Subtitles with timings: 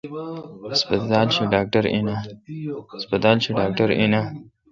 [0.71, 1.83] ہسپتال شی ڈاکٹر
[4.01, 4.21] این آ?